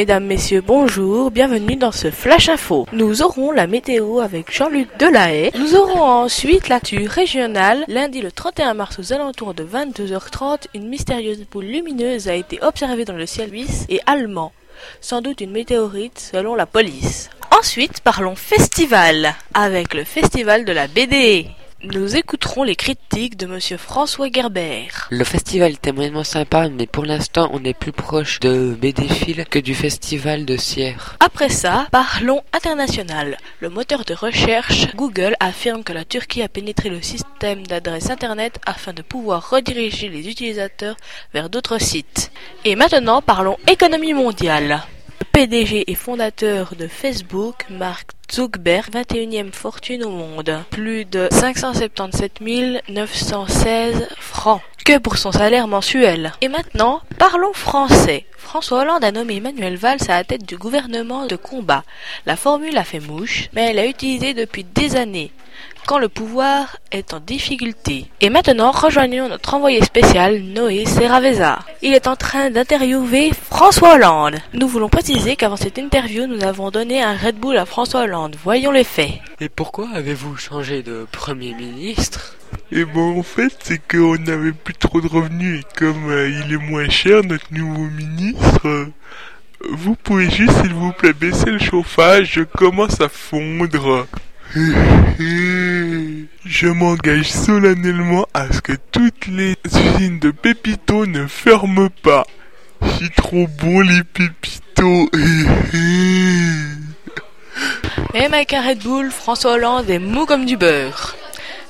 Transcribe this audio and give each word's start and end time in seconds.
Mesdames, 0.00 0.24
Messieurs, 0.24 0.62
bonjour, 0.66 1.30
bienvenue 1.30 1.76
dans 1.76 1.92
ce 1.92 2.10
Flash 2.10 2.48
Info. 2.48 2.86
Nous 2.90 3.20
aurons 3.20 3.52
la 3.52 3.66
météo 3.66 4.20
avec 4.20 4.50
Jean-Luc 4.50 4.88
Delahaye. 4.98 5.50
Nous 5.58 5.76
aurons 5.76 6.00
ensuite 6.00 6.70
l'actu 6.70 7.06
régionale. 7.06 7.84
Lundi 7.86 8.22
le 8.22 8.32
31 8.32 8.72
mars 8.72 8.98
aux 8.98 9.12
alentours 9.12 9.52
de 9.52 9.62
22h30, 9.62 10.68
une 10.72 10.88
mystérieuse 10.88 11.44
boule 11.52 11.66
lumineuse 11.66 12.28
a 12.28 12.34
été 12.34 12.58
observée 12.62 13.04
dans 13.04 13.12
le 13.12 13.26
ciel 13.26 13.50
suisse 13.50 13.84
et 13.90 14.00
allemand. 14.06 14.52
Sans 15.02 15.20
doute 15.20 15.42
une 15.42 15.50
météorite 15.50 16.30
selon 16.32 16.54
la 16.54 16.64
police. 16.64 17.28
Ensuite, 17.58 18.00
parlons 18.00 18.36
festival 18.36 19.34
avec 19.52 19.92
le 19.92 20.04
festival 20.04 20.64
de 20.64 20.72
la 20.72 20.86
BD. 20.86 21.46
Nous 21.82 22.14
écouterons 22.14 22.62
les 22.62 22.76
critiques 22.76 23.38
de 23.38 23.46
monsieur 23.46 23.78
François 23.78 24.28
Gerber. 24.30 24.88
Le 25.08 25.24
festival 25.24 25.72
était 25.72 25.92
moyennement 25.92 26.24
sympa, 26.24 26.68
mais 26.68 26.86
pour 26.86 27.06
l'instant, 27.06 27.48
on 27.54 27.64
est 27.64 27.72
plus 27.72 27.92
proche 27.92 28.38
de 28.40 28.76
BDFil 28.78 29.46
que 29.46 29.58
du 29.58 29.74
festival 29.74 30.44
de 30.44 30.58
Sierre. 30.58 31.16
Après 31.20 31.48
ça, 31.48 31.88
parlons 31.90 32.42
international. 32.52 33.38
Le 33.60 33.70
moteur 33.70 34.04
de 34.04 34.12
recherche 34.12 34.94
Google 34.94 35.36
affirme 35.40 35.82
que 35.82 35.94
la 35.94 36.04
Turquie 36.04 36.42
a 36.42 36.48
pénétré 36.48 36.90
le 36.90 37.00
système 37.00 37.66
d'adresse 37.66 38.10
internet 38.10 38.60
afin 38.66 38.92
de 38.92 39.00
pouvoir 39.00 39.48
rediriger 39.48 40.10
les 40.10 40.28
utilisateurs 40.28 40.96
vers 41.32 41.48
d'autres 41.48 41.80
sites. 41.80 42.30
Et 42.66 42.76
maintenant, 42.76 43.22
parlons 43.22 43.56
économie 43.66 44.12
mondiale. 44.12 44.82
PDG 45.40 45.90
et 45.90 45.94
fondateur 45.94 46.74
de 46.78 46.86
Facebook, 46.86 47.64
Mark 47.70 48.10
Zuckerberg, 48.30 48.90
21e 48.92 49.52
fortune 49.52 50.04
au 50.04 50.10
monde, 50.10 50.54
plus 50.68 51.06
de 51.06 51.28
577 51.30 52.42
916 52.90 54.08
francs 54.18 54.60
que 54.84 54.98
pour 54.98 55.16
son 55.16 55.32
salaire 55.32 55.66
mensuel. 55.66 56.34
Et 56.42 56.48
maintenant, 56.48 57.00
parlons 57.16 57.54
français. 57.54 58.26
François 58.36 58.82
Hollande 58.82 59.02
a 59.02 59.12
nommé 59.12 59.36
Emmanuel 59.36 59.76
Valls 59.76 60.02
à 60.08 60.18
la 60.18 60.24
tête 60.24 60.44
du 60.44 60.58
gouvernement 60.58 61.24
de 61.24 61.36
combat. 61.36 61.84
La 62.26 62.36
formule 62.36 62.76
a 62.76 62.84
fait 62.84 63.00
mouche, 63.00 63.48
mais 63.54 63.70
elle 63.70 63.78
est 63.78 63.88
utilisée 63.88 64.34
depuis 64.34 64.64
des 64.64 64.94
années 64.96 65.32
quand 65.90 65.98
le 65.98 66.08
pouvoir 66.08 66.76
est 66.92 67.14
en 67.14 67.18
difficulté. 67.18 68.06
Et 68.20 68.30
maintenant, 68.30 68.70
rejoignons 68.70 69.28
notre 69.28 69.54
envoyé 69.54 69.82
spécial, 69.82 70.40
Noé 70.40 70.86
Serraveza. 70.86 71.58
Il 71.82 71.94
est 71.94 72.06
en 72.06 72.14
train 72.14 72.48
d'interviewer 72.48 73.32
François 73.32 73.96
Hollande. 73.96 74.36
Nous 74.54 74.68
voulons 74.68 74.88
préciser 74.88 75.34
qu'avant 75.34 75.56
cette 75.56 75.78
interview, 75.78 76.28
nous 76.28 76.44
avons 76.44 76.70
donné 76.70 77.02
un 77.02 77.16
Red 77.16 77.40
Bull 77.40 77.56
à 77.56 77.66
François 77.66 78.02
Hollande. 78.02 78.36
Voyons 78.44 78.70
les 78.70 78.84
faits. 78.84 79.14
Et 79.40 79.48
pourquoi 79.48 79.88
avez-vous 79.92 80.36
changé 80.36 80.84
de 80.84 81.08
Premier 81.10 81.54
ministre? 81.54 82.36
Et 82.70 82.84
bon, 82.84 83.18
en 83.18 83.24
fait, 83.24 83.52
c'est 83.60 83.80
qu'on 83.84 84.16
n'avait 84.16 84.52
plus 84.52 84.74
trop 84.74 85.00
de 85.00 85.08
revenus 85.08 85.62
et 85.62 85.76
comme 85.76 86.08
euh, 86.08 86.30
il 86.46 86.52
est 86.52 86.70
moins 86.70 86.88
cher, 86.88 87.24
notre 87.24 87.52
nouveau 87.52 87.88
ministre, 87.90 88.60
euh, 88.64 88.86
vous 89.68 89.96
pouvez 89.96 90.30
juste, 90.30 90.52
s'il 90.62 90.72
vous 90.72 90.92
plaît, 90.92 91.12
baisser 91.12 91.50
le 91.50 91.58
chauffage, 91.58 92.34
je 92.34 92.42
commence 92.42 93.00
à 93.00 93.08
fondre? 93.08 94.06
Je 96.44 96.66
m'engage 96.66 97.30
solennellement 97.30 98.26
à 98.34 98.52
ce 98.52 98.60
que 98.60 98.72
toutes 98.90 99.28
les 99.28 99.56
usines 99.64 100.18
de 100.18 100.32
Pépito 100.32 101.06
ne 101.06 101.28
ferment 101.28 101.88
pas. 102.02 102.24
C'est 102.82 103.14
trop 103.14 103.46
bon 103.60 103.80
les 103.80 104.02
Pépitos. 104.02 105.08
Même 108.12 108.34
avec 108.34 108.52
un 108.52 108.66
Red 108.66 108.82
Bull, 108.82 109.12
François 109.12 109.52
Hollande 109.52 109.88
est 109.88 110.00
mou 110.00 110.26
comme 110.26 110.46
du 110.46 110.56
beurre. 110.56 111.14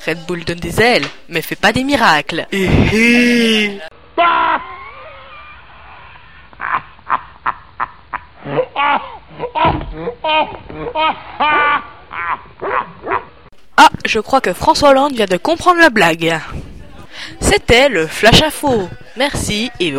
Red 0.07 0.25
Bull 0.27 0.45
donne 0.45 0.61
des 0.61 0.81
ailes, 0.81 1.05
mais 1.29 1.43
fait 1.43 1.57
pas 1.57 1.73
des 1.73 1.85
miracles. 1.85 2.47
Ah, 13.77 13.89
je 14.05 14.21
crois 14.21 14.41
que 14.41 14.53
François 14.53 14.91
Hollande 14.91 15.15
vient 15.15 15.27
de 15.27 15.37
comprendre 15.37 15.81
la 15.81 15.91
blague. 15.91 16.39
C'était 17.41 17.89
le 17.89 18.07
Flash 18.07 18.43
Info. 18.43 18.89
Merci 19.17 19.71
et... 19.81 19.95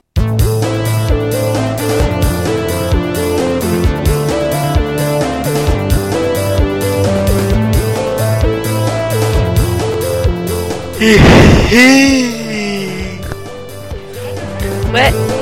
Ouais. 14.93 15.40